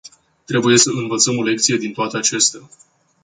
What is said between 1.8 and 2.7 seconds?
toate acestea.